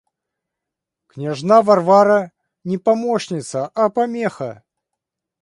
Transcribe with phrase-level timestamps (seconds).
[1.07, 2.31] Княжна Варвара
[2.63, 4.63] не помощница, а помеха.